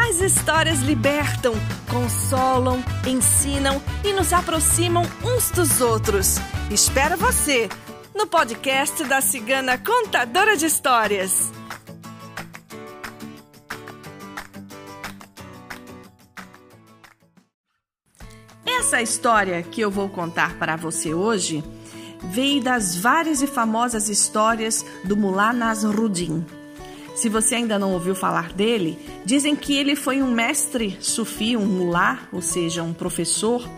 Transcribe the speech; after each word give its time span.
As 0.00 0.20
histórias 0.20 0.78
libertam, 0.78 1.54
consolam, 1.90 2.82
ensinam 3.04 3.82
e 4.04 4.12
nos 4.12 4.32
aproximam 4.32 5.02
uns 5.24 5.50
dos 5.50 5.80
outros. 5.80 6.36
Espero 6.70 7.16
você 7.16 7.68
no 8.14 8.24
podcast 8.24 9.02
da 9.04 9.20
Cigana 9.20 9.76
Contadora 9.76 10.56
de 10.56 10.66
Histórias. 10.66 11.52
Essa 18.64 19.02
história 19.02 19.62
que 19.64 19.80
eu 19.80 19.90
vou 19.90 20.08
contar 20.08 20.58
para 20.58 20.76
você 20.76 21.12
hoje 21.12 21.62
veio 22.30 22.62
das 22.62 22.96
várias 22.96 23.42
e 23.42 23.48
famosas 23.48 24.08
histórias 24.08 24.86
do 25.04 25.16
Mullah 25.16 25.52
Nasruddin. 25.52 26.57
Se 27.18 27.28
você 27.28 27.56
ainda 27.56 27.80
não 27.80 27.94
ouviu 27.94 28.14
falar 28.14 28.52
dele, 28.52 28.96
dizem 29.24 29.56
que 29.56 29.76
ele 29.76 29.96
foi 29.96 30.22
um 30.22 30.30
mestre 30.30 30.96
sufi, 31.00 31.56
um 31.56 31.66
mulá, 31.66 32.20
ou 32.32 32.40
seja, 32.40 32.80
um 32.80 32.92
professor. 32.92 33.68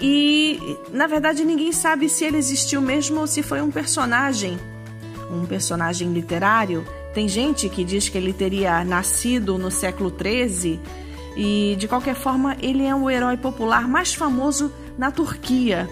E 0.00 0.76
na 0.92 1.06
verdade 1.06 1.44
ninguém 1.44 1.70
sabe 1.70 2.08
se 2.08 2.24
ele 2.24 2.38
existiu 2.38 2.80
mesmo 2.80 3.20
ou 3.20 3.26
se 3.28 3.40
foi 3.40 3.62
um 3.62 3.70
personagem, 3.70 4.58
um 5.30 5.46
personagem 5.46 6.12
literário. 6.12 6.84
Tem 7.14 7.28
gente 7.28 7.68
que 7.68 7.84
diz 7.84 8.08
que 8.08 8.18
ele 8.18 8.32
teria 8.32 8.84
nascido 8.84 9.56
no 9.56 9.70
século 9.70 10.12
XIII 10.12 10.80
e 11.36 11.76
de 11.78 11.86
qualquer 11.86 12.16
forma 12.16 12.56
ele 12.60 12.84
é 12.84 12.96
o 12.96 13.08
herói 13.08 13.36
popular 13.36 13.86
mais 13.86 14.12
famoso 14.12 14.72
na 14.98 15.12
Turquia. 15.12 15.88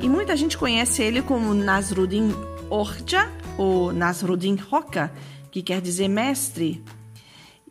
E 0.00 0.08
muita 0.08 0.36
gente 0.36 0.58
conhece 0.58 1.04
ele 1.04 1.22
como 1.22 1.54
Nasruddin 1.54 2.34
Orja 2.68 3.30
ou 3.56 3.92
Nasruddin 3.92 4.58
Hoca, 4.68 5.12
que 5.52 5.62
quer 5.62 5.80
dizer 5.80 6.08
mestre. 6.08 6.82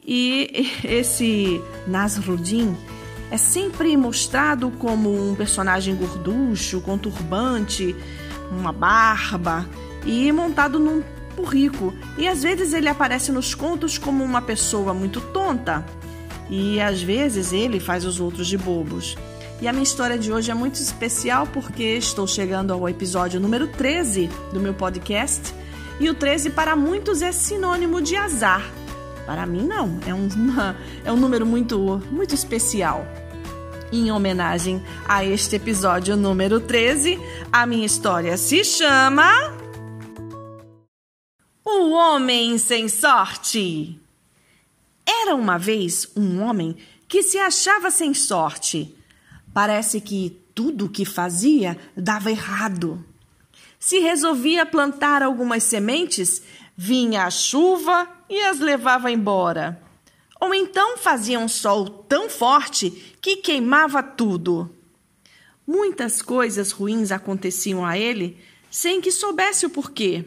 E 0.06 0.70
esse 0.86 1.62
Nasruddin 1.88 2.78
é 3.32 3.38
sempre 3.38 3.98
mostrado 3.98 4.72
como 4.72 5.10
um 5.10 5.36
personagem 5.36 5.96
gorducho, 5.96 6.80
com 6.82 6.98
turbante, 6.98 7.96
uma 8.52 8.72
barba 8.72 9.68
e 10.06 10.32
montado 10.32 10.80
num 10.80 11.04
burrico. 11.36 11.94
E 12.18 12.28
às 12.28 12.44
vezes 12.44 12.74
ele 12.74 12.88
aparece 12.88 13.32
nos 13.32 13.56
contos 13.56 13.98
como 13.98 14.24
uma 14.24 14.42
pessoa 14.42 14.94
muito 14.94 15.20
tonta. 15.20 15.84
E 16.50 16.80
às 16.82 17.02
vezes 17.02 17.52
ele 17.52 17.80
faz 17.80 18.06
os 18.06 18.20
outros 18.20 18.48
de 18.48 18.58
bobos. 18.58 19.18
E 19.62 19.68
a 19.68 19.72
minha 19.72 19.84
história 19.84 20.18
de 20.18 20.32
hoje 20.32 20.52
é 20.52 20.54
muito 20.54 20.76
especial 20.76 21.48
porque 21.48 21.84
estou 21.84 22.28
chegando 22.28 22.74
ao 22.74 22.90
episódio 22.90 23.40
número 23.40 23.68
13 23.68 24.30
do 24.52 24.60
meu 24.60 24.74
podcast 24.74 25.54
e 26.00 26.10
o 26.10 26.14
13 26.14 26.50
para 26.52 26.76
muitos 26.76 27.22
é 27.22 27.32
sinônimo 27.32 28.02
de 28.02 28.16
azar. 28.16 28.64
Para 29.26 29.46
mim 29.46 29.66
não, 29.66 30.00
é 30.06 30.14
um, 30.14 30.28
é 31.06 31.12
um 31.12 31.18
número 31.18 31.46
muito, 31.46 32.02
muito 32.12 32.34
especial. 32.34 33.06
Em 33.92 34.12
homenagem 34.12 34.82
a 35.08 35.26
este 35.26 35.58
episódio 35.58 36.16
número 36.16 36.60
13, 36.60 37.20
a 37.52 37.66
minha 37.66 37.86
história 37.86 38.38
se 38.38 38.64
chama 38.64 39.30
O 41.66 41.92
Homem 41.92 42.58
Sem 42.58 42.88
Sorte. 42.88 44.00
Era 45.06 45.36
uma 45.36 45.58
vez 45.58 46.08
um 46.16 46.42
homem 46.42 46.78
que 47.08 47.22
se 47.22 47.38
achava 47.38 47.92
sem 47.92 48.14
sorte. 48.14 48.96
Parece 49.54 50.00
que 50.00 50.42
tudo 50.56 50.86
o 50.86 50.90
que 50.90 51.04
fazia 51.04 51.78
dava 51.96 52.32
errado. 52.32 53.04
Se 53.82 53.98
resolvia 53.98 54.64
plantar 54.64 55.24
algumas 55.24 55.64
sementes, 55.64 56.44
vinha 56.78 57.26
a 57.26 57.32
chuva 57.32 58.08
e 58.30 58.40
as 58.40 58.60
levava 58.60 59.12
embora. 59.12 59.82
Ou 60.40 60.54
então 60.54 61.00
fazia 61.00 61.40
um 61.40 61.48
sol 61.48 61.90
tão 61.90 62.30
forte 62.30 62.92
que 63.20 63.38
queimava 63.38 64.04
tudo. 64.04 64.70
Muitas 65.66 66.22
coisas 66.22 66.72
ruins 66.72 67.12
aconteciam 67.12 67.84
a 67.84 67.98
ele 67.98 68.38
sem 68.70 69.02
que 69.02 69.12
soubesse 69.12 69.66
o 69.66 69.70
porquê. 69.72 70.26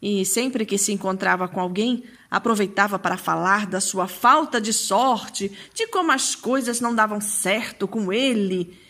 E 0.00 0.24
sempre 0.24 0.64
que 0.64 0.78
se 0.78 0.90
encontrava 0.90 1.46
com 1.46 1.60
alguém, 1.60 2.04
aproveitava 2.30 2.98
para 2.98 3.18
falar 3.18 3.66
da 3.66 3.80
sua 3.80 4.08
falta 4.08 4.58
de 4.58 4.72
sorte, 4.72 5.52
de 5.74 5.86
como 5.88 6.12
as 6.12 6.34
coisas 6.34 6.80
não 6.80 6.94
davam 6.94 7.20
certo 7.20 7.86
com 7.86 8.10
ele 8.10 8.82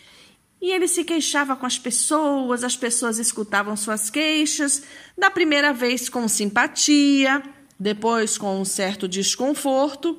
e 0.64 0.72
ele 0.72 0.88
se 0.88 1.04
queixava 1.04 1.54
com 1.54 1.66
as 1.66 1.78
pessoas, 1.78 2.64
as 2.64 2.75
pessoas 2.75 3.19
escutavam 3.19 3.76
suas 3.76 4.08
queixas, 4.08 4.82
da 5.16 5.30
primeira 5.30 5.75
vez 5.75 6.08
com 6.08 6.26
simpatia, 6.26 7.42
depois 7.78 8.38
com 8.38 8.58
um 8.58 8.64
certo 8.64 9.06
desconforto, 9.06 10.19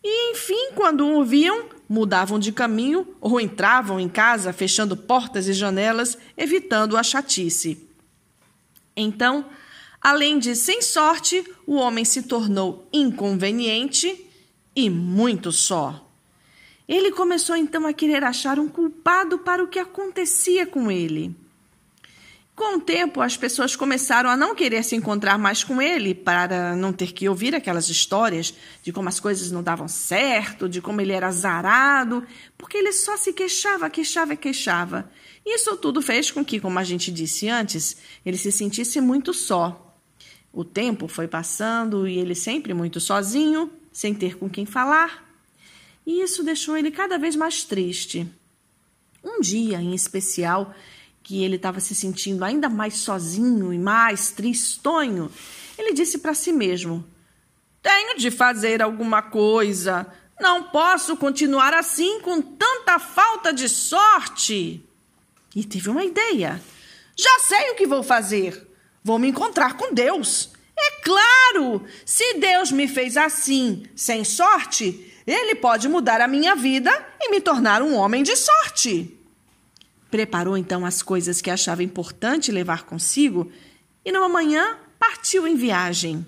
e 0.00 0.30
enfim, 0.30 0.70
quando 0.76 1.04
o 1.04 1.24
viam, 1.24 1.64
mudavam 1.88 2.38
de 2.38 2.52
caminho 2.52 3.08
ou 3.20 3.40
entravam 3.40 3.98
em 3.98 4.08
casa 4.08 4.52
fechando 4.52 4.96
portas 4.96 5.48
e 5.48 5.52
janelas, 5.52 6.16
evitando 6.36 6.96
a 6.96 7.02
chatice. 7.02 7.88
Então, 8.96 9.46
além 10.00 10.38
de 10.38 10.54
sem 10.54 10.80
sorte, 10.80 11.44
o 11.66 11.74
homem 11.74 12.04
se 12.04 12.22
tornou 12.22 12.88
inconveniente 12.92 14.30
e 14.76 14.88
muito 14.88 15.50
só. 15.50 16.11
Ele 16.88 17.12
começou 17.12 17.56
então 17.56 17.86
a 17.86 17.92
querer 17.92 18.24
achar 18.24 18.58
um 18.58 18.68
culpado 18.68 19.38
para 19.38 19.62
o 19.62 19.68
que 19.68 19.78
acontecia 19.78 20.66
com 20.66 20.90
ele. 20.90 21.34
Com 22.54 22.76
o 22.76 22.80
tempo, 22.80 23.22
as 23.22 23.34
pessoas 23.34 23.74
começaram 23.74 24.28
a 24.28 24.36
não 24.36 24.54
querer 24.54 24.84
se 24.84 24.94
encontrar 24.94 25.38
mais 25.38 25.64
com 25.64 25.80
ele 25.80 26.14
para 26.14 26.76
não 26.76 26.92
ter 26.92 27.12
que 27.12 27.26
ouvir 27.26 27.54
aquelas 27.54 27.88
histórias 27.88 28.52
de 28.82 28.92
como 28.92 29.08
as 29.08 29.18
coisas 29.18 29.50
não 29.50 29.62
davam 29.62 29.88
certo, 29.88 30.68
de 30.68 30.82
como 30.82 31.00
ele 31.00 31.12
era 31.12 31.28
azarado, 31.28 32.26
porque 32.58 32.76
ele 32.76 32.92
só 32.92 33.16
se 33.16 33.32
queixava, 33.32 33.88
queixava 33.88 34.34
e 34.34 34.36
queixava. 34.36 35.10
Isso 35.46 35.76
tudo 35.78 36.02
fez 36.02 36.30
com 36.30 36.44
que, 36.44 36.60
como 36.60 36.78
a 36.78 36.84
gente 36.84 37.10
disse 37.10 37.48
antes, 37.48 37.96
ele 38.24 38.36
se 38.36 38.52
sentisse 38.52 39.00
muito 39.00 39.32
só. 39.32 39.96
O 40.52 40.62
tempo 40.62 41.08
foi 41.08 41.26
passando 41.26 42.06
e 42.06 42.18
ele 42.18 42.34
sempre 42.34 42.74
muito 42.74 43.00
sozinho, 43.00 43.72
sem 43.90 44.12
ter 44.14 44.36
com 44.36 44.48
quem 44.48 44.66
falar 44.66 45.31
e 46.06 46.22
isso 46.22 46.42
deixou 46.42 46.76
ele 46.76 46.90
cada 46.90 47.18
vez 47.18 47.36
mais 47.36 47.64
triste. 47.64 48.26
Um 49.22 49.40
dia 49.40 49.80
em 49.80 49.94
especial, 49.94 50.74
que 51.22 51.44
ele 51.44 51.56
estava 51.56 51.80
se 51.80 51.94
sentindo 51.94 52.44
ainda 52.44 52.68
mais 52.68 52.94
sozinho 52.94 53.72
e 53.72 53.78
mais 53.78 54.32
tristonho, 54.32 55.30
ele 55.78 55.92
disse 55.92 56.18
para 56.18 56.34
si 56.34 56.52
mesmo: 56.52 57.04
Tenho 57.80 58.16
de 58.18 58.30
fazer 58.30 58.82
alguma 58.82 59.22
coisa. 59.22 60.06
Não 60.40 60.64
posso 60.64 61.16
continuar 61.16 61.72
assim 61.72 62.20
com 62.20 62.42
tanta 62.42 62.98
falta 62.98 63.52
de 63.52 63.68
sorte. 63.68 64.84
E 65.54 65.64
teve 65.64 65.88
uma 65.88 66.04
ideia. 66.04 66.60
Já 67.16 67.38
sei 67.40 67.70
o 67.70 67.74
que 67.76 67.86
vou 67.86 68.02
fazer. 68.02 68.68
Vou 69.04 69.18
me 69.18 69.28
encontrar 69.28 69.76
com 69.76 69.94
Deus. 69.94 70.50
É 70.76 71.02
claro! 71.02 71.84
Se 72.04 72.34
Deus 72.34 72.72
me 72.72 72.88
fez 72.88 73.16
assim, 73.16 73.84
sem 73.94 74.24
sorte, 74.24 75.11
ele 75.26 75.54
pode 75.54 75.88
mudar 75.88 76.20
a 76.20 76.28
minha 76.28 76.54
vida 76.54 76.90
e 77.20 77.30
me 77.30 77.40
tornar 77.40 77.82
um 77.82 77.94
homem 77.94 78.22
de 78.22 78.36
sorte. 78.36 79.16
Preparou 80.10 80.56
então 80.56 80.84
as 80.84 81.02
coisas 81.02 81.40
que 81.40 81.50
achava 81.50 81.82
importante 81.82 82.52
levar 82.52 82.84
consigo 82.84 83.50
e 84.04 84.12
numa 84.12 84.28
manhã 84.28 84.76
partiu 84.98 85.46
em 85.46 85.56
viagem. 85.56 86.26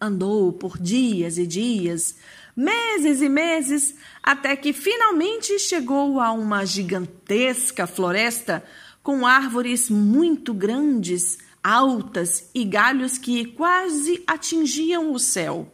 Andou 0.00 0.52
por 0.52 0.78
dias 0.78 1.38
e 1.38 1.46
dias, 1.46 2.16
meses 2.56 3.20
e 3.20 3.28
meses, 3.28 3.94
até 4.22 4.56
que 4.56 4.72
finalmente 4.72 5.58
chegou 5.58 6.20
a 6.20 6.32
uma 6.32 6.64
gigantesca 6.64 7.86
floresta 7.86 8.64
com 9.02 9.26
árvores 9.26 9.88
muito 9.88 10.52
grandes, 10.52 11.38
altas 11.62 12.50
e 12.54 12.64
galhos 12.64 13.16
que 13.18 13.44
quase 13.44 14.22
atingiam 14.26 15.12
o 15.12 15.18
céu. 15.18 15.72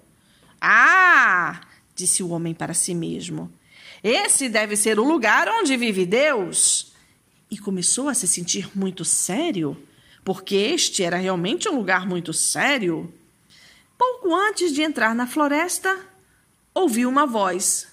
Ah! 0.60 1.60
Disse 2.02 2.20
o 2.20 2.30
homem 2.30 2.52
para 2.52 2.74
si 2.74 2.94
mesmo. 2.94 3.48
Esse 4.02 4.48
deve 4.48 4.74
ser 4.74 4.98
o 4.98 5.04
lugar 5.04 5.48
onde 5.48 5.76
vive 5.76 6.04
Deus. 6.04 6.92
E 7.48 7.56
começou 7.56 8.08
a 8.08 8.14
se 8.14 8.26
sentir 8.26 8.68
muito 8.76 9.04
sério, 9.04 9.76
porque 10.24 10.56
este 10.56 11.04
era 11.04 11.16
realmente 11.16 11.68
um 11.68 11.76
lugar 11.76 12.04
muito 12.04 12.32
sério. 12.32 13.12
Pouco 13.96 14.34
antes 14.34 14.72
de 14.72 14.82
entrar 14.82 15.14
na 15.14 15.28
floresta, 15.28 15.96
ouviu 16.74 17.08
uma 17.08 17.24
voz: 17.24 17.86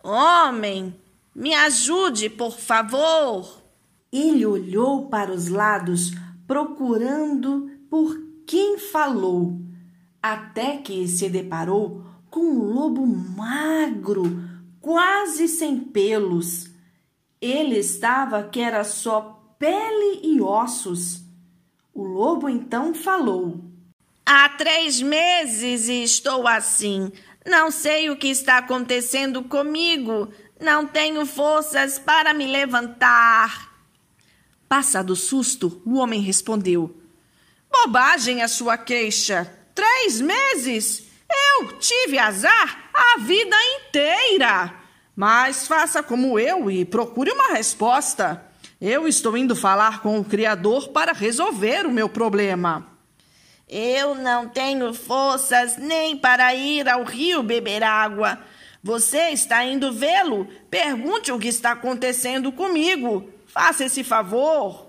Homem, 0.00 0.94
me 1.34 1.52
ajude, 1.52 2.30
por 2.30 2.56
favor. 2.56 3.60
Ele 4.12 4.46
olhou 4.46 5.08
para 5.08 5.32
os 5.32 5.48
lados, 5.48 6.12
procurando 6.46 7.70
por 7.88 8.16
quem 8.46 8.78
falou, 8.78 9.60
até 10.22 10.76
que 10.76 11.08
se 11.08 11.28
deparou 11.28 12.09
com 12.30 12.40
um 12.40 12.72
lobo 12.72 13.04
magro, 13.06 14.42
quase 14.80 15.48
sem 15.48 15.78
pelos. 15.78 16.70
Ele 17.40 17.78
estava 17.78 18.44
que 18.44 18.60
era 18.60 18.84
só 18.84 19.54
pele 19.58 20.20
e 20.22 20.40
ossos. 20.40 21.22
O 21.92 22.04
lobo 22.04 22.48
então 22.48 22.94
falou: 22.94 23.60
Há 24.24 24.48
três 24.50 25.02
meses 25.02 25.88
estou 25.88 26.46
assim. 26.46 27.10
Não 27.44 27.70
sei 27.70 28.10
o 28.10 28.16
que 28.16 28.28
está 28.28 28.58
acontecendo 28.58 29.42
comigo. 29.42 30.28
Não 30.60 30.86
tenho 30.86 31.24
forças 31.24 31.98
para 31.98 32.34
me 32.34 32.46
levantar. 32.46 33.70
Passado 34.68 35.10
o 35.10 35.16
susto, 35.16 35.82
o 35.84 35.96
homem 35.96 36.20
respondeu: 36.20 36.96
Bobagem 37.72 38.42
a 38.42 38.48
sua 38.48 38.78
queixa. 38.78 39.52
Três 39.74 40.20
meses? 40.20 41.09
Eu 41.60 41.66
tive 41.78 42.18
azar 42.18 42.90
a 42.94 43.18
vida 43.18 43.54
inteira. 43.76 44.74
Mas 45.14 45.66
faça 45.66 46.02
como 46.02 46.38
eu 46.38 46.70
e 46.70 46.86
procure 46.86 47.30
uma 47.30 47.48
resposta. 47.52 48.42
Eu 48.80 49.06
estou 49.06 49.36
indo 49.36 49.54
falar 49.54 50.00
com 50.00 50.18
o 50.18 50.24
Criador 50.24 50.88
para 50.88 51.12
resolver 51.12 51.84
o 51.84 51.92
meu 51.92 52.08
problema. 52.08 52.86
Eu 53.68 54.14
não 54.14 54.48
tenho 54.48 54.94
forças 54.94 55.76
nem 55.76 56.16
para 56.16 56.54
ir 56.54 56.88
ao 56.88 57.04
rio 57.04 57.42
beber 57.42 57.82
água. 57.82 58.38
Você 58.82 59.28
está 59.28 59.62
indo 59.62 59.92
vê-lo? 59.92 60.48
Pergunte 60.70 61.30
o 61.30 61.38
que 61.38 61.48
está 61.48 61.72
acontecendo 61.72 62.50
comigo. 62.50 63.28
Faça 63.44 63.84
esse 63.84 64.02
favor. 64.02 64.86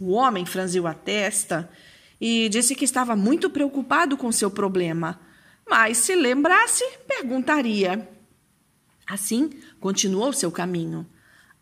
O 0.00 0.12
homem 0.12 0.46
franziu 0.46 0.86
a 0.86 0.94
testa 0.94 1.68
e 2.18 2.48
disse 2.48 2.74
que 2.74 2.86
estava 2.86 3.14
muito 3.14 3.50
preocupado 3.50 4.16
com 4.16 4.32
seu 4.32 4.50
problema, 4.50 5.20
mas 5.68 5.98
se 5.98 6.14
lembrasse, 6.14 6.84
perguntaria. 7.06 8.08
Assim, 9.06 9.50
continuou 9.80 10.32
seu 10.32 10.50
caminho. 10.50 11.06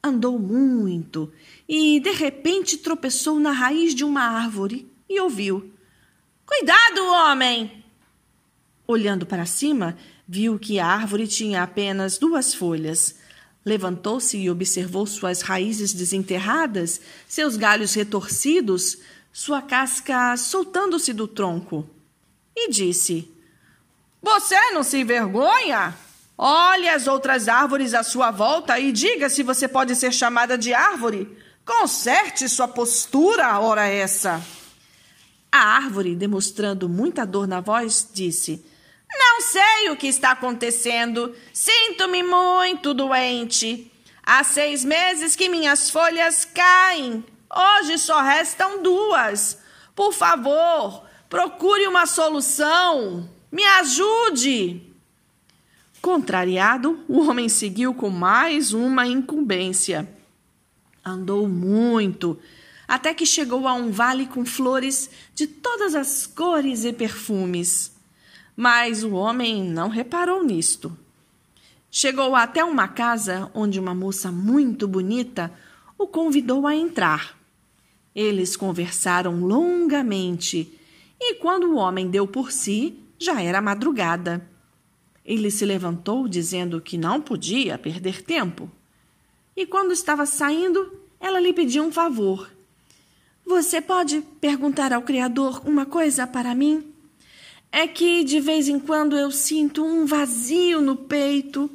Andou 0.03 0.39
muito 0.39 1.33
e, 1.69 2.01
de 2.01 2.13
repente, 2.13 2.79
tropeçou 2.79 3.39
na 3.39 3.53
raiz 3.53 3.95
de 3.95 4.05
uma 4.05 4.23
árvore 4.23 4.91
e 5.09 5.21
ouviu: 5.21 5.73
Cuidado, 6.47 7.05
homem! 7.05 7.85
Olhando 8.87 9.27
para 9.27 9.47
cima, 9.47 9.97
viu 10.27 10.59
que 10.59 10.79
a 10.79 10.87
árvore 10.87 11.27
tinha 11.27 11.63
apenas 11.63 12.19
duas 12.19 12.55
folhas. 12.55 13.17
Levantou-se 13.65 14.39
e 14.39 14.51
observou 14.51 15.07
suas 15.07 15.43
raízes 15.43 15.93
desenterradas, 15.93 17.01
seus 17.29 17.57
galhos 17.57 17.93
retorcidos, 17.95 18.99
sua 19.33 19.61
casca 19.61 20.37
soltando-se 20.37 21.13
do 21.13 21.29
tronco. 21.29 21.89
E 22.57 22.71
disse: 22.71 23.31
Você 24.23 24.55
não 24.73 24.83
se 24.83 24.99
envergonha? 24.99 25.97
Olhe 26.37 26.89
as 26.89 27.07
outras 27.07 27.49
árvores 27.49 27.95
à 27.95 28.03
sua 28.03 28.31
volta 28.31 28.79
e 28.79 28.93
diga 28.93 29.29
se 29.29 29.43
você 29.43 29.69
pode 29.69 29.95
ser 29.95 30.13
chamada 30.13 30.57
de 30.57 30.73
árvore. 30.73 31.37
Conserte 31.65 32.49
sua 32.49 32.67
postura, 32.67 33.61
ora 33.61 33.87
essa. 33.87 34.43
A 35.53 35.59
árvore, 35.59 36.15
demonstrando 36.15 36.89
muita 36.89 37.27
dor 37.27 37.47
na 37.47 37.61
voz, 37.61 38.09
disse: 38.13 38.65
Não 39.13 39.41
sei 39.41 39.91
o 39.91 39.97
que 39.97 40.07
está 40.07 40.33
acontecendo. 40.33 41.35
Sinto-me 41.53 42.23
muito 42.23 42.95
doente. 42.95 43.91
Há 44.23 44.45
seis 44.45 44.85
meses 44.85 45.35
que 45.35 45.49
minhas 45.49 45.91
folhas 45.91 46.45
caem. 46.45 47.25
Hoje 47.53 47.99
só 47.99 48.21
restam 48.21 48.83
duas. 48.83 49.59
Por 49.95 50.13
favor, 50.13 51.05
procure 51.29 51.87
uma 51.87 52.07
solução. 52.07 53.29
Me 53.53 53.65
ajude. 53.65 54.81
Contrariado, 56.01 57.01
o 57.09 57.21
homem 57.21 57.49
seguiu 57.49 57.93
com 57.93 58.09
mais 58.09 58.73
uma 58.73 59.09
incumbência. 59.09 60.09
Andou 61.05 61.49
muito, 61.49 62.39
até 62.87 63.13
que 63.13 63.27
chegou 63.27 63.67
a 63.67 63.75
um 63.75 63.91
vale 63.91 64.27
com 64.27 64.47
flores 64.47 65.11
de 65.35 65.49
todas 65.49 65.97
as 65.97 66.27
cores 66.27 66.85
e 66.85 66.93
perfumes. 66.93 67.93
Mas 68.57 69.03
o 69.03 69.15
homem 69.15 69.65
não 69.65 69.89
reparou 69.89 70.45
nisto. 70.45 70.97
Chegou 71.91 72.37
até 72.37 72.65
uma 72.65 72.87
casa 72.87 73.51
onde 73.53 73.81
uma 73.81 73.95
moça 73.95 74.31
muito 74.31 74.87
bonita 74.87 75.53
o 75.99 76.07
convidou 76.07 76.69
a 76.69 76.77
entrar. 76.77 77.37
Eles 78.15 78.57
conversaram 78.57 79.41
longamente 79.41 80.79
e, 81.21 81.35
quando 81.35 81.73
o 81.73 81.77
homem 81.77 82.09
deu 82.09 82.29
por 82.29 82.53
si, 82.53 83.00
já 83.21 83.41
era 83.43 83.61
madrugada. 83.61 84.49
Ele 85.23 85.51
se 85.51 85.67
levantou, 85.67 86.27
dizendo 86.27 86.81
que 86.81 86.97
não 86.97 87.21
podia 87.21 87.77
perder 87.77 88.23
tempo. 88.23 88.71
E 89.55 89.67
quando 89.67 89.93
estava 89.93 90.25
saindo, 90.25 90.91
ela 91.21 91.39
lhe 91.39 91.53
pediu 91.53 91.85
um 91.85 91.93
favor. 91.93 92.51
Você 93.45 93.81
pode 93.81 94.23
perguntar 94.41 94.93
ao 94.93 95.03
Criador 95.03 95.61
uma 95.67 95.85
coisa 95.85 96.27
para 96.27 96.55
mim? 96.55 96.93
É 97.71 97.87
que 97.87 98.25
de 98.25 98.41
vez 98.41 98.69
em 98.69 98.81
quando 98.81 99.17
eu 99.17 99.31
sinto 99.31 99.85
um 99.85 100.07
vazio 100.07 100.81
no 100.81 100.97
peito 100.97 101.71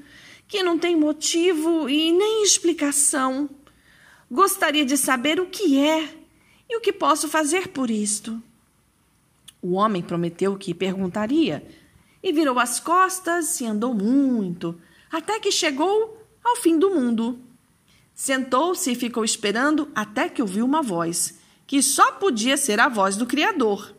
que 0.47 0.63
não 0.63 0.77
tem 0.77 0.95
motivo 0.95 1.87
e 1.87 2.11
nem 2.11 2.43
explicação. 2.43 3.49
Gostaria 4.29 4.83
de 4.83 4.97
saber 4.97 5.39
o 5.39 5.45
que 5.45 5.79
é 5.79 6.09
e 6.69 6.75
o 6.75 6.81
que 6.81 6.91
posso 6.91 7.27
fazer 7.27 7.67
por 7.67 7.91
isto. 7.91 8.41
O 9.67 9.71
homem 9.71 10.03
prometeu 10.03 10.55
que 10.55 10.75
perguntaria 10.75 11.65
e 12.21 12.31
virou 12.31 12.59
as 12.59 12.79
costas 12.79 13.59
e 13.59 13.65
andou 13.65 13.95
muito, 13.95 14.79
até 15.11 15.39
que 15.39 15.51
chegou 15.51 16.23
ao 16.43 16.57
fim 16.57 16.77
do 16.77 16.91
mundo. 16.91 17.39
Sentou-se 18.13 18.91
e 18.91 18.95
ficou 18.95 19.25
esperando 19.25 19.89
até 19.95 20.29
que 20.29 20.39
ouviu 20.39 20.63
uma 20.63 20.83
voz, 20.83 21.39
que 21.65 21.81
só 21.81 22.11
podia 22.11 22.57
ser 22.57 22.79
a 22.79 22.87
voz 22.87 23.17
do 23.17 23.25
Criador. 23.25 23.91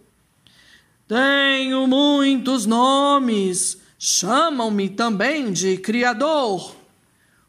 Tenho 1.09 1.85
muitos 1.89 2.65
nomes. 2.65 3.83
Chamam-me 3.99 4.89
também 4.89 5.53
de 5.53 5.79
Criador. 5.79 6.77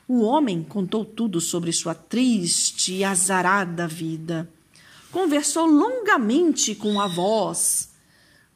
O 0.07 0.23
homem 0.23 0.63
contou 0.63 1.05
tudo 1.05 1.39
sobre 1.39 1.71
sua 1.71 1.93
triste 1.93 2.95
e 2.95 3.03
azarada 3.03 3.87
vida. 3.87 4.49
Conversou 5.11 5.67
longamente 5.67 6.73
com 6.73 6.99
a 6.99 7.05
voz. 7.05 7.95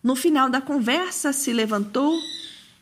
No 0.04 0.16
final 0.16 0.50
da 0.50 0.60
conversa, 0.60 1.32
se 1.32 1.54
levantou 1.54 2.20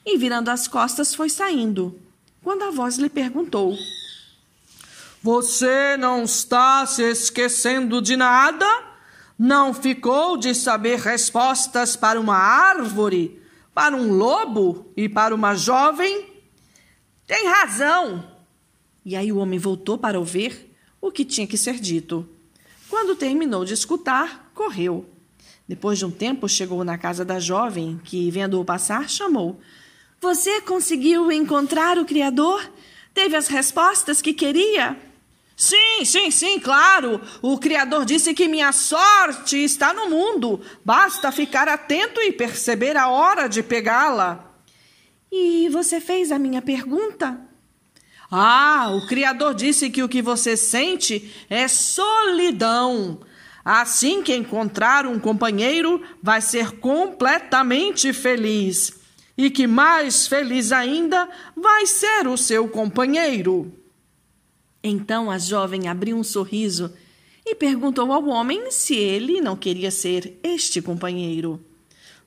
e, 0.06 0.18
virando 0.18 0.50
as 0.50 0.68
costas, 0.68 1.14
foi 1.14 1.30
saindo. 1.30 2.00
Quando 2.42 2.64
a 2.64 2.72
voz 2.72 2.98
lhe 2.98 3.10
perguntou: 3.10 3.78
Você 5.22 5.98
não 5.98 6.24
está 6.24 6.86
se 6.86 7.04
esquecendo 7.04 8.02
de 8.02 8.16
nada? 8.16 8.66
Não 9.38 9.74
ficou 9.74 10.38
de 10.38 10.54
saber 10.56 11.00
respostas 11.00 11.96
para 11.96 12.20
uma 12.20 12.38
árvore, 12.38 13.42
para 13.74 13.96
um 13.96 14.14
lobo 14.14 14.92
e 14.96 15.08
para 15.10 15.36
uma 15.36 15.56
jovem? 15.56 16.28
Tem 17.28 17.48
razão. 17.48 18.30
E 19.06 19.16
aí 19.16 19.32
o 19.32 19.38
homem 19.38 19.60
voltou 19.60 19.98
para 19.98 20.20
ouvir 20.20 20.76
o 21.02 21.12
que 21.12 21.24
tinha 21.24 21.48
que 21.48 21.58
ser 21.58 21.80
dito. 21.80 22.28
Quando 22.90 23.16
terminou 23.16 23.64
de 23.64 23.74
escutar, 23.74 24.52
correu. 24.54 25.06
Depois 25.70 26.00
de 26.00 26.06
um 26.06 26.10
tempo, 26.10 26.50
chegou 26.50 26.84
na 26.84 26.98
casa 26.98 27.24
da 27.24 27.40
jovem, 27.40 28.02
que, 28.04 28.32
vendo-o 28.32 28.66
passar, 28.66 29.08
chamou: 29.08 29.62
Você 30.20 30.62
conseguiu 30.62 31.32
encontrar 31.32 32.00
o 32.00 32.06
Criador? 32.06 32.68
Teve 33.14 33.36
as 33.36 33.48
respostas 33.48 34.20
que 34.20 34.34
queria? 34.34 34.98
Sim, 35.56 36.04
sim, 36.06 36.32
sim, 36.32 36.60
claro. 36.60 37.22
O 37.40 37.60
Criador 37.60 38.04
disse 38.04 38.34
que 38.34 38.48
minha 38.48 38.72
sorte 38.72 39.64
está 39.64 39.94
no 39.94 40.10
mundo. 40.10 40.60
Basta 40.84 41.32
ficar 41.32 41.68
atento 41.68 42.20
e 42.20 42.32
perceber 42.32 42.98
a 42.98 43.10
hora 43.10 43.48
de 43.48 43.62
pegá-la. 43.62 44.52
E 45.32 45.70
você 45.70 46.02
fez 46.02 46.32
a 46.32 46.40
minha 46.40 46.64
pergunta? 46.64 47.40
Ah, 48.32 48.90
o 48.90 49.06
Criador 49.06 49.54
disse 49.54 49.92
que 49.92 50.02
o 50.02 50.10
que 50.10 50.24
você 50.24 50.58
sente 50.58 51.32
é 51.48 51.68
solidão. 51.68 53.20
Assim 53.72 54.24
que 54.24 54.36
encontrar 54.36 55.06
um 55.06 55.20
companheiro, 55.20 56.02
vai 56.24 56.42
ser 56.42 56.80
completamente 56.80 58.12
feliz. 58.12 59.00
E 59.38 59.52
que 59.52 59.68
mais 59.68 60.26
feliz 60.26 60.72
ainda 60.72 61.30
vai 61.56 61.86
ser 61.86 62.28
o 62.28 62.36
seu 62.36 62.68
companheiro. 62.68 63.72
Então 64.84 65.30
a 65.30 65.38
jovem 65.38 65.88
abriu 65.88 66.18
um 66.18 66.24
sorriso 66.24 66.92
e 67.46 67.54
perguntou 67.54 68.12
ao 68.12 68.26
homem 68.30 68.72
se 68.72 68.96
ele 68.96 69.40
não 69.40 69.56
queria 69.56 69.92
ser 69.92 70.40
este 70.42 70.82
companheiro. 70.82 71.64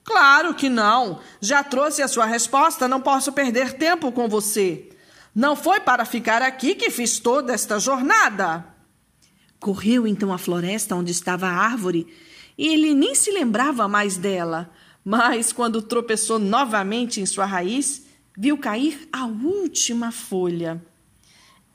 Claro 0.05 0.55
que 0.55 0.69
não. 0.69 1.19
Já 1.41 1.65
trouxe 1.65 2.03
a 2.03 2.09
sua 2.09 2.25
resposta, 2.25 2.87
não 2.87 3.01
posso 3.01 3.33
perder 3.33 3.73
tempo 3.73 4.13
com 4.13 4.29
você. 4.29 4.91
Não 5.35 5.57
foi 5.57 5.81
para 5.81 6.05
ficar 6.05 6.41
aqui 6.41 6.77
que 6.77 6.89
fiz 6.89 7.19
toda 7.19 7.53
esta 7.53 7.81
jornada. 7.81 8.72
Correu 9.62 10.09
então 10.09 10.33
à 10.33 10.38
floresta 10.38 10.97
onde 10.97 11.12
estava 11.12 11.47
a 11.47 11.52
árvore 11.52 12.09
e 12.59 12.66
ele 12.66 12.92
nem 12.95 13.14
se 13.14 13.31
lembrava 13.31 13.87
mais 13.87 14.16
dela. 14.16 14.69
Mas 15.04 15.52
quando 15.52 15.81
tropeçou 15.81 16.37
novamente 16.37 17.21
em 17.21 17.26
sua 17.26 17.47
raiz, 17.47 18.02
viu 18.37 18.59
cair 18.59 19.09
a 19.12 19.25
última 19.25 20.11
folha. 20.11 20.85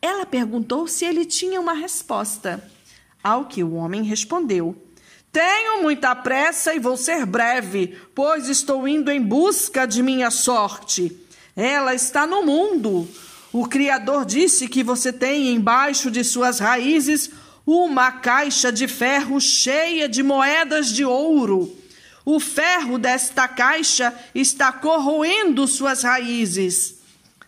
Ela 0.02 0.26
perguntou 0.26 0.86
se 0.86 1.06
ele 1.06 1.24
tinha 1.24 1.62
uma 1.62 1.72
resposta, 1.72 2.62
ao 3.24 3.46
que 3.46 3.64
o 3.64 3.76
homem 3.76 4.04
respondeu: 4.04 4.76
Tenho 5.32 5.82
muita 5.82 6.14
pressa 6.14 6.76
e 6.76 6.80
vou 6.80 6.98
ser 6.98 7.26
breve, 7.26 7.98
pois 8.14 8.50
estou 8.50 8.86
indo 8.86 9.10
em 9.10 9.22
busca 9.22 9.86
de 9.86 10.04
minha 10.04 10.30
sorte. 10.30 11.18
Ela 11.56 11.96
está 11.96 12.28
no 12.28 12.44
mundo. 12.44 13.08
O 13.54 13.66
Criador 13.66 14.26
disse 14.26 14.68
que 14.68 14.84
você 14.84 15.14
tem 15.14 15.56
embaixo 15.56 16.12
de 16.12 16.22
suas 16.22 16.60
raízes 16.60 17.32
uma 17.68 18.14
caixa 18.14 18.72
de 18.72 18.88
ferro 18.88 19.42
cheia 19.42 20.08
de 20.08 20.24
moedas 20.24 20.88
de 20.88 21.04
ouro. 21.04 21.76
O 22.24 22.40
ferro 22.40 22.98
desta 22.98 23.46
caixa 23.46 24.18
está 24.34 24.72
corroendo 24.72 25.68
suas 25.68 26.04
raízes. 26.04 26.96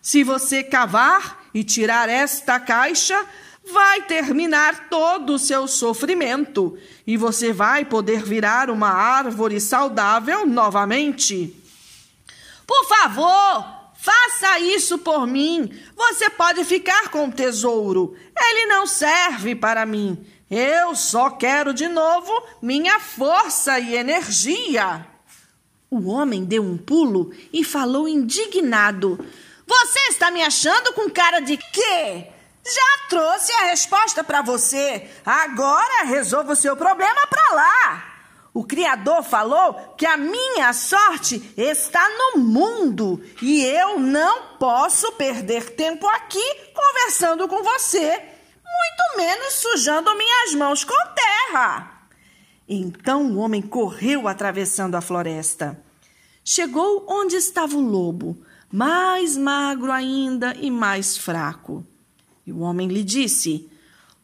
Se 0.01 0.21
você 0.21 0.61
cavar 0.61 1.45
e 1.53 1.63
tirar 1.63 2.09
esta 2.09 2.59
caixa, 2.59 3.25
vai 3.71 4.01
terminar 4.01 4.89
todo 4.89 5.35
o 5.35 5.39
seu 5.39 5.67
sofrimento 5.69 6.77
e 7.07 7.15
você 7.15 7.53
vai 7.53 7.85
poder 7.85 8.21
virar 8.21 8.69
uma 8.69 8.89
árvore 8.89 9.61
saudável 9.61 10.45
novamente. 10.45 11.55
Por 12.67 12.87
favor, 12.87 13.78
faça 13.99 14.59
isso 14.59 14.97
por 14.97 15.27
mim. 15.27 15.69
Você 15.95 16.29
pode 16.29 16.63
ficar 16.63 17.09
com 17.09 17.27
o 17.27 17.31
tesouro. 17.31 18.15
Ele 18.37 18.65
não 18.67 18.87
serve 18.87 19.55
para 19.55 19.85
mim. 19.85 20.25
Eu 20.49 20.95
só 20.95 21.29
quero 21.29 21.73
de 21.73 21.87
novo 21.87 22.31
minha 22.61 22.99
força 22.99 23.79
e 23.79 23.95
energia. 23.95 25.05
O 25.91 26.09
homem 26.09 26.45
deu 26.45 26.63
um 26.63 26.77
pulo 26.77 27.31
e 27.53 27.63
falou 27.63 28.07
indignado: 28.07 29.23
Você 29.67 29.99
está 30.09 30.31
me 30.31 30.41
achando 30.41 30.93
com 30.93 31.09
cara 31.09 31.39
de 31.39 31.57
quê? 31.57 32.27
Já 32.65 33.07
trouxe 33.09 33.51
a 33.53 33.65
resposta 33.65 34.23
para 34.23 34.41
você. 34.41 35.09
Agora 35.25 36.05
resolva 36.05 36.53
o 36.53 36.55
seu 36.55 36.75
problema 36.75 37.27
para 37.27 37.53
lá. 37.53 38.08
O 38.59 38.65
Criador 38.65 39.23
falou 39.23 39.73
que 39.95 40.05
a 40.05 40.17
minha 40.17 40.73
sorte 40.73 41.53
está 41.55 42.05
no 42.09 42.41
mundo 42.41 43.23
e 43.41 43.63
eu 43.63 43.97
não 43.97 44.57
posso 44.57 45.13
perder 45.13 45.77
tempo 45.77 46.05
aqui 46.05 46.43
conversando 46.73 47.47
com 47.47 47.63
você 47.63 48.21
muito 48.69 49.17
menos 49.17 49.53
sujando 49.53 50.13
minhas 50.13 50.55
mãos 50.55 50.83
com 50.83 50.93
terra. 51.15 52.05
Então 52.67 53.31
o 53.31 53.37
homem 53.37 53.61
correu 53.61 54.27
atravessando 54.27 54.95
a 54.95 55.01
floresta. 55.01 55.81
Chegou 56.43 57.05
onde 57.07 57.37
estava 57.37 57.77
o 57.77 57.81
lobo, 57.81 58.43
mais 58.69 59.37
magro 59.37 59.89
ainda 59.89 60.53
e 60.59 60.69
mais 60.69 61.17
fraco. 61.17 61.87
E 62.45 62.51
o 62.51 62.59
homem 62.59 62.89
lhe 62.89 63.05
disse: 63.05 63.71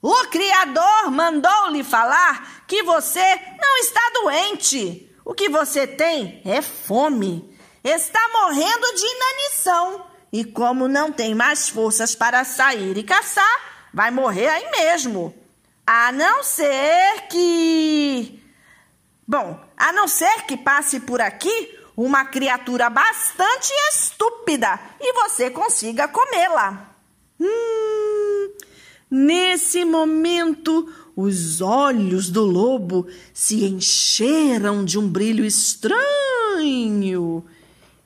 O 0.01 0.13
Criador 0.27 1.11
mandou 1.11 1.69
lhe 1.69 1.83
falar 1.83 2.63
que 2.67 2.83
você 2.83 3.39
não 3.59 3.77
está 3.77 4.01
doente. 4.13 5.11
O 5.23 5.33
que 5.33 5.49
você 5.49 5.87
tem 5.87 6.41
é 6.45 6.61
fome. 6.61 7.57
Está 7.83 8.19
morrendo 8.33 8.93
de 8.95 9.05
inanição. 9.05 10.05
E 10.31 10.43
como 10.43 10.87
não 10.87 11.11
tem 11.11 11.33
mais 11.33 11.69
forças 11.69 12.13
para 12.13 12.43
sair 12.43 12.97
e 12.97 13.03
caçar, 13.03 13.89
vai 13.93 14.11
morrer 14.11 14.49
aí 14.49 14.69
mesmo. 14.71 15.33
A 15.87 16.11
não 16.11 16.43
ser 16.43 17.27
que. 17.29 18.43
Bom, 19.27 19.59
a 19.77 19.91
não 19.91 20.07
ser 20.07 20.43
que 20.45 20.57
passe 20.57 20.99
por 20.99 21.21
aqui 21.21 21.79
uma 21.95 22.25
criatura 22.25 22.89
bastante 22.89 23.71
estúpida 23.91 24.79
e 24.99 25.13
você 25.13 25.49
consiga 25.49 26.07
comê-la. 26.07 26.91
Hum, 27.39 27.84
nesse 29.09 29.85
momento, 29.85 30.89
os 31.15 31.61
olhos 31.61 32.29
do 32.29 32.43
lobo 32.43 33.07
se 33.33 33.63
encheram 33.63 34.83
de 34.83 34.99
um 34.99 35.07
brilho 35.07 35.45
estranho. 35.45 37.43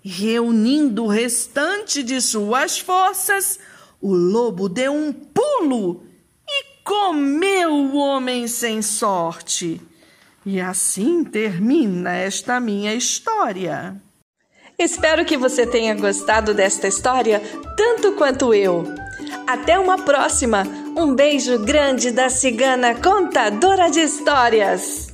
Reunindo 0.01 1.05
o 1.05 1.07
restante 1.07 2.01
de 2.03 2.21
suas 2.21 2.79
forças, 2.79 3.59
o 4.01 4.13
lobo 4.13 4.69
deu 4.69 4.93
um 4.93 5.11
pulo 5.11 6.03
e 6.47 6.63
comeu 6.83 7.73
o 7.73 7.97
homem 7.97 8.47
sem 8.47 8.81
sorte. 8.81 9.81
E 10.45 10.61
assim 10.61 11.23
termina 11.23 12.13
esta 12.13 12.59
minha 12.59 12.93
história. 12.93 14.01
Espero 14.77 15.25
que 15.25 15.35
você 15.35 15.67
tenha 15.67 15.93
gostado 15.93 16.53
desta 16.53 16.87
história 16.87 17.41
tanto 17.75 18.13
quanto 18.13 18.53
eu. 18.53 18.85
Até 19.45 19.77
uma 19.77 19.97
próxima. 19.97 20.63
Um 20.99 21.15
beijo 21.15 21.57
grande 21.59 22.11
da 22.11 22.29
cigana 22.29 22.93
contadora 22.93 23.89
de 23.89 24.01
histórias. 24.01 25.08